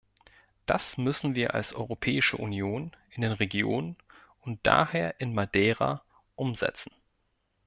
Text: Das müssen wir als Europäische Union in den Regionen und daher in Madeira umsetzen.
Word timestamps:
Das 0.65 0.97
müssen 0.97 1.35
wir 1.35 1.53
als 1.53 1.75
Europäische 1.75 2.35
Union 2.37 2.91
in 3.11 3.21
den 3.21 3.33
Regionen 3.33 3.97
und 4.41 4.59
daher 4.65 5.21
in 5.21 5.35
Madeira 5.35 6.01
umsetzen. 6.35 6.91